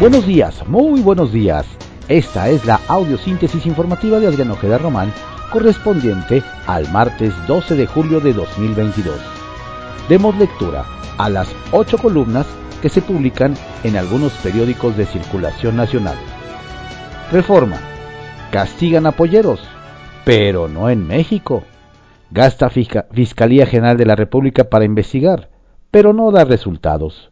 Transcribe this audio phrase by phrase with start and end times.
[0.00, 1.64] Buenos días, muy buenos días.
[2.08, 5.12] Esta es la audiosíntesis informativa de Adrián Ojeda Román,
[5.52, 9.16] correspondiente al martes 12 de julio de 2022.
[10.08, 10.84] Demos lectura
[11.16, 12.44] a las ocho columnas
[12.82, 16.16] que se publican en algunos periódicos de circulación nacional.
[17.30, 17.78] Reforma.
[18.50, 19.60] Castigan a polleros,
[20.24, 21.62] pero no en México.
[22.32, 25.50] Gasta Fiscalía General de la República para investigar,
[25.92, 27.30] pero no da resultados.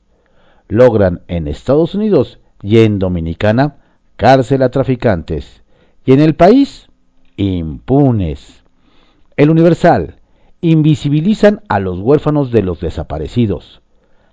[0.69, 3.77] Logran en Estados Unidos y en Dominicana
[4.17, 5.63] cárcel a traficantes.
[6.05, 6.89] Y en el país,
[7.37, 8.63] impunes.
[9.37, 10.17] El Universal,
[10.61, 13.83] invisibilizan a los huérfanos de los desaparecidos.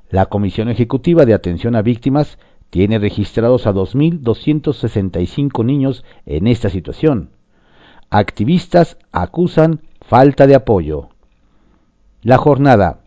[0.10, 2.38] La Comisión Ejecutiva de Atención a Víctimas
[2.70, 7.32] tiene registrados a 2.265 niños en esta situación.
[8.12, 11.09] Activistas acusan falta de apoyo.
[12.22, 13.02] La jornada.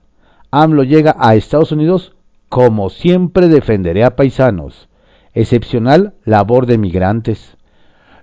[0.50, 2.14] AMLO llega a Estados Unidos
[2.48, 4.88] como siempre defenderé a paisanos.
[5.34, 7.56] Excepcional labor de migrantes.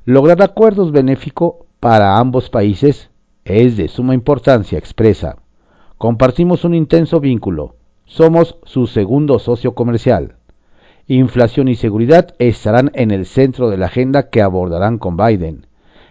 [0.06, 3.10] Lograr acuerdos benéficos para ambos países
[3.46, 5.38] es de suma importancia, expresa.
[5.98, 7.76] Compartimos un intenso vínculo.
[8.06, 10.36] Somos su segundo socio comercial.
[11.08, 15.66] Inflación y seguridad estarán en el centro de la agenda que abordarán con Biden.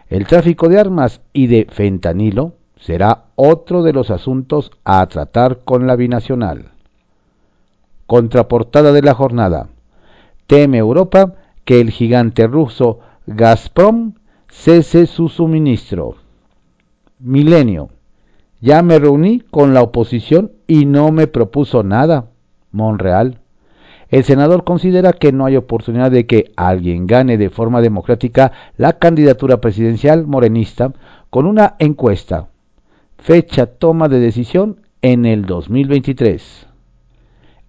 [0.09, 5.87] El tráfico de armas y de fentanilo será otro de los asuntos a tratar con
[5.87, 6.73] la binacional.
[8.07, 9.69] Contraportada de la jornada.
[10.49, 11.35] Teme Europa
[11.67, 14.15] que el gigante ruso Gazprom
[14.49, 16.15] cese su suministro.
[17.19, 17.91] Milenio.
[18.59, 22.31] Ya me reuní con la oposición y no me propuso nada.
[22.73, 23.41] Monreal.
[24.09, 28.95] El senador considera que no hay oportunidad de que alguien gane de forma democrática la
[28.95, 30.95] candidatura presidencial morenista
[31.29, 32.49] con una encuesta.
[33.19, 36.67] Fecha toma de decisión en el 2023.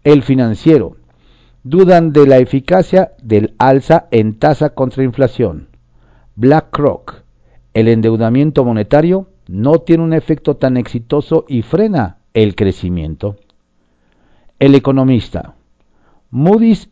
[0.06, 0.96] El financiero.
[1.64, 5.68] Dudan de la eficacia del alza en tasa contra inflación.
[6.36, 7.24] BlackRock.
[7.74, 13.36] El endeudamiento monetario no tiene un efecto tan exitoso y frena el crecimiento.
[14.58, 15.56] El economista.
[16.32, 16.90] Moody's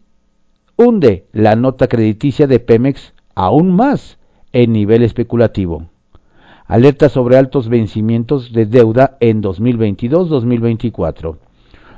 [0.75, 4.17] hunde la nota crediticia de Pemex aún más
[4.51, 5.85] en nivel especulativo.
[6.65, 11.37] Alerta sobre altos vencimientos de deuda en 2022-2024.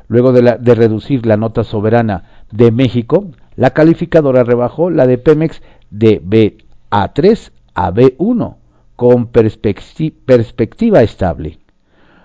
[0.08, 5.62] Luego de, de, reducir la nota soberana de México, la calificadora rebajó la de Pemex
[5.90, 8.56] de BA3 a B1
[8.96, 11.60] con perspectiva estable.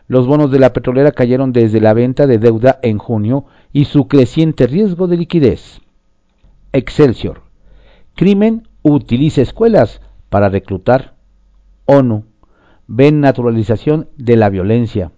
[0.07, 4.07] Los bonos de la petrolera cayeron desde la venta de deuda en junio y su
[4.07, 5.81] creciente riesgo de liquidez.
[6.73, 7.43] Excelsior.
[8.15, 11.15] Crimen utiliza escuelas para reclutar.
[11.87, 12.25] ONU.
[12.87, 15.12] Ven naturalización de la violencia.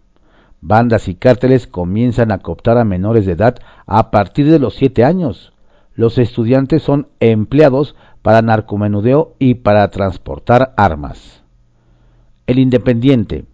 [0.60, 3.56] Bandas y cárteles comienzan a cooptar a menores de edad
[3.86, 5.52] a partir de los 7 años.
[5.94, 11.42] Los estudiantes son empleados para narcomenudeo y para transportar armas.
[12.46, 13.44] El Independiente.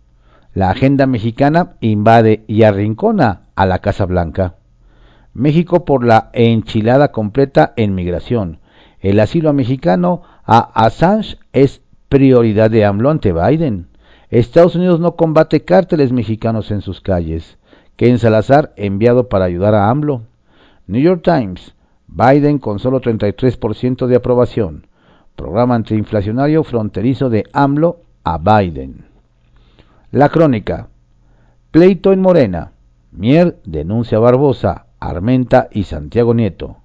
[0.55, 4.57] La agenda mexicana invade y arrincona a la Casa Blanca.
[5.34, 8.59] México por la enchilada completa en migración.
[9.01, 13.89] El asilo mexicano a Assange es prioridad de AMLO ante Biden.
[14.32, 17.59] Estados Unidos no combate cárteles mexicanos en sus calles.
[17.97, 20.22] Ken Salazar enviado para ayudar a AMLO.
[20.87, 21.75] New York Times.
[22.06, 24.87] Biden con solo 33% de aprobación.
[25.37, 29.04] Programa antiinflacionario fronterizo de AMLO a Biden.
[30.12, 30.88] La crónica.
[31.71, 32.72] Pleito en Morena.
[33.10, 36.78] Mier denuncia a Barbosa, Armenta y Santiago Nieto.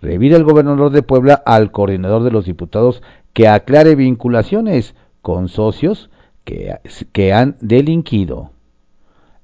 [0.00, 3.02] Revira el gobernador de Puebla al coordinador de los diputados
[3.34, 6.08] que aclare vinculaciones con socios
[6.44, 8.50] que, han delinquido.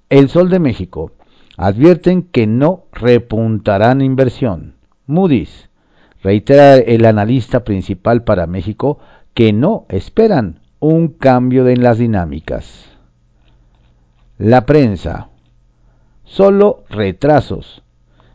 [0.09, 1.13] El Sol de México.
[1.57, 4.75] Advierten que no repuntarán inversión.
[5.07, 5.69] Moody's.
[6.23, 8.99] Reitera el analista principal para México
[9.35, 12.87] que no esperan un cambio en las dinámicas.
[14.39, 15.29] La prensa.
[16.25, 17.83] Solo retrasos.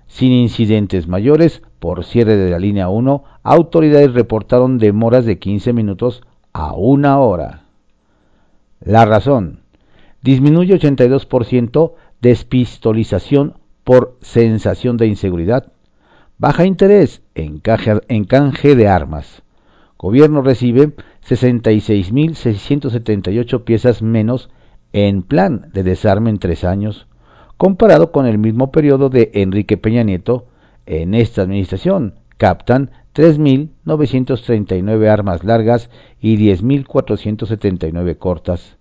[0.08, 6.22] Sin incidentes mayores por cierre de la línea 1, autoridades reportaron demoras de 15 minutos
[6.54, 7.64] a una hora.
[8.82, 9.62] La razón.
[10.24, 15.72] Disminuye 82% despistolización por sensación de inseguridad.
[16.38, 19.44] Baja interés en canje de armas.
[19.98, 20.94] Gobierno recibe
[21.28, 24.50] 66.678 piezas menos
[24.94, 27.06] en plan de desarme en tres años,
[27.58, 30.48] comparado con el mismo periodo de Enrique Peña Nieto.
[30.88, 38.78] En esta administración captan 3.939 armas largas y 10.479 cortas.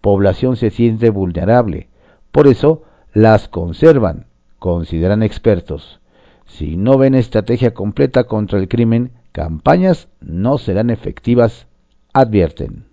[0.00, 1.88] Población se siente vulnerable,
[2.30, 2.82] por eso
[3.12, 4.26] las conservan,
[4.58, 6.00] consideran expertos.
[6.46, 11.66] Si no ven estrategia completa contra el crimen, campañas no serán efectivas,
[12.12, 12.84] advierten.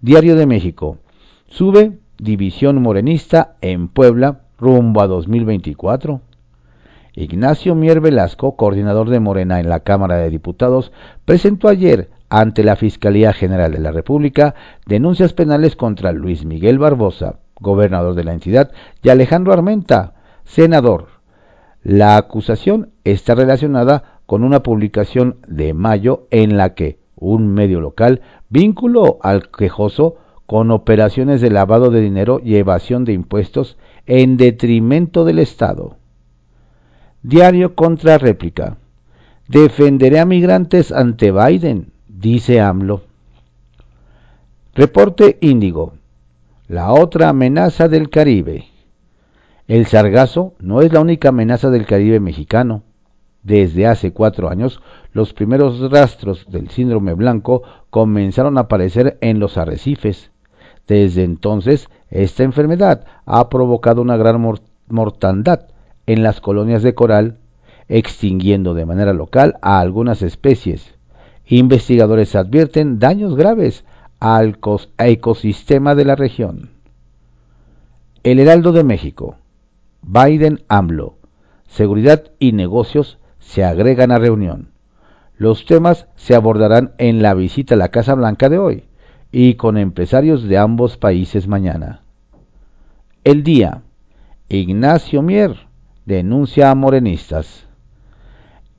[0.00, 0.98] Diario de México.
[1.46, 6.20] Sube división morenista en Puebla rumbo a 2024.
[7.16, 10.90] Ignacio Mier Velasco, coordinador de Morena en la Cámara de Diputados,
[11.24, 14.56] presentó ayer ante la Fiscalía General de la República
[14.86, 21.06] denuncias penales contra Luis Miguel Barbosa, gobernador de la entidad, y Alejandro Armenta, senador.
[21.84, 28.22] La acusación está relacionada con una publicación de mayo en la que un medio local
[28.48, 30.16] vinculó al quejoso
[30.46, 33.76] con operaciones de lavado de dinero y evasión de impuestos
[34.06, 35.98] en detrimento del Estado.
[37.26, 38.76] Diario contra réplica.
[39.48, 43.00] Defenderé a migrantes ante Biden, dice AMLO.
[44.74, 45.94] Reporte Índigo.
[46.68, 48.66] La otra amenaza del Caribe.
[49.68, 52.82] El sargazo no es la única amenaza del Caribe mexicano.
[53.42, 54.82] Desde hace cuatro años,
[55.14, 60.30] los primeros rastros del síndrome blanco comenzaron a aparecer en los arrecifes.
[60.86, 64.46] Desde entonces, esta enfermedad ha provocado una gran
[64.88, 65.68] mortandad
[66.06, 67.38] en las colonias de coral,
[67.88, 70.94] extinguiendo de manera local a algunas especies.
[71.46, 73.84] Investigadores advierten daños graves
[74.20, 74.58] al
[74.98, 76.70] ecosistema de la región.
[78.22, 79.36] El Heraldo de México.
[80.02, 81.16] Biden AMLO.
[81.66, 84.70] Seguridad y negocios se agregan a reunión.
[85.36, 88.84] Los temas se abordarán en la visita a la Casa Blanca de hoy
[89.32, 92.02] y con empresarios de ambos países mañana.
[93.24, 93.82] El día.
[94.48, 95.56] Ignacio Mier
[96.06, 97.66] denuncia a morenistas.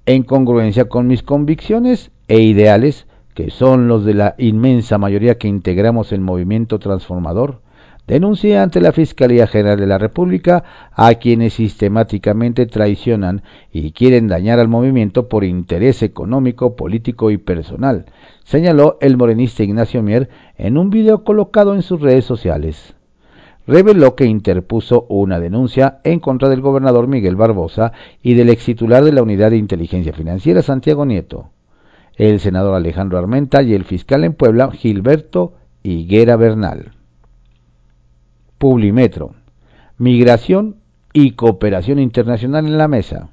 [0.05, 5.47] En congruencia con mis convicciones e ideales, que son los de la inmensa mayoría que
[5.47, 7.61] integramos el movimiento transformador,
[8.07, 10.63] denuncia ante la Fiscalía General de la República
[10.93, 13.41] a quienes sistemáticamente traicionan
[13.73, 18.05] y quieren dañar al movimiento por interés económico, político y personal,
[18.43, 22.94] señaló el morenista Ignacio Mier en un video colocado en sus redes sociales.
[23.67, 29.03] Reveló que interpuso una denuncia en contra del gobernador Miguel Barbosa y del ex titular
[29.03, 31.49] de la Unidad de Inteligencia Financiera Santiago Nieto,
[32.15, 36.91] el senador Alejandro Armenta y el fiscal en Puebla Gilberto Higuera Bernal.
[38.59, 39.33] Publimetro.
[39.97, 40.77] Migración
[41.11, 43.29] y cooperación internacional en la mesa.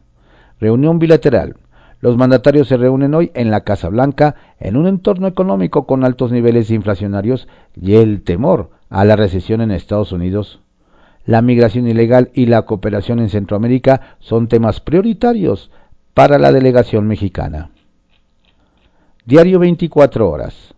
[0.61, 1.56] Reunión bilateral.
[2.00, 6.32] Los mandatarios se reúnen hoy en la Casa Blanca en un entorno económico con altos
[6.32, 7.49] niveles inflacionarios
[7.81, 10.61] y el temor a la recesión en Estados Unidos.
[11.25, 15.71] La migración ilegal y la cooperación en Centroamérica son temas prioritarios
[16.12, 17.71] para la delegación mexicana.
[19.25, 20.75] Diario 24 horas.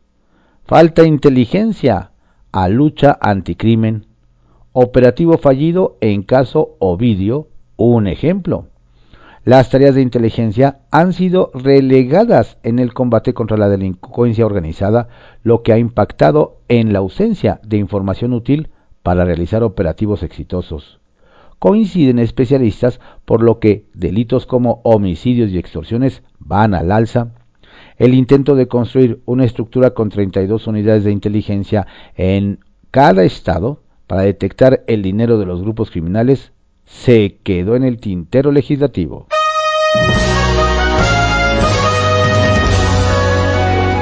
[0.64, 2.12] Falta inteligencia
[2.52, 4.06] a lucha anticrimen.
[4.72, 8.69] Operativo fallido en caso Ovidio, un ejemplo.
[9.44, 15.08] Las tareas de inteligencia han sido relegadas en el combate contra la delincuencia organizada,
[15.43, 18.70] lo que ha impactado en la ausencia de información útil
[19.02, 20.99] para realizar operativos exitosos.
[21.58, 27.35] Coinciden especialistas por lo que delitos como homicidios y extorsiones van al alza.
[27.99, 31.87] El intento de construir una estructura con 32 unidades de inteligencia
[32.17, 36.52] en cada estado para detectar el dinero de los grupos criminales
[36.87, 39.26] se quedó en el tintero legislativo.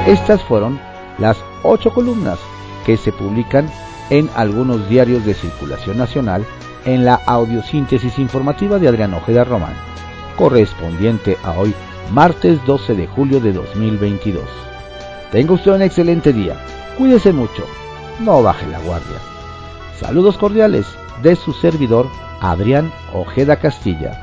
[0.07, 0.81] Estas fueron
[1.19, 2.39] las ocho columnas
[2.85, 3.71] que se publican
[4.11, 6.45] en algunos diarios de circulación nacional
[6.85, 9.75] en la audiosíntesis informativa de Adrián Ojeda Román,
[10.37, 11.73] correspondiente a hoy,
[12.11, 14.43] martes 12 de julio de 2022.
[15.31, 16.57] Tenga usted un excelente día,
[16.99, 17.65] cuídese mucho,
[18.21, 19.19] no baje la guardia.
[19.99, 20.87] Saludos cordiales
[21.23, 22.09] de su servidor
[22.41, 24.22] Adrián Ojeda Castilla